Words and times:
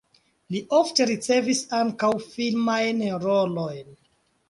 Li 0.55 0.61
ofte 0.77 1.07
ricevis 1.09 1.63
ankaŭ 1.83 2.11
filmajn 2.33 3.07
rolojn. 3.29 3.99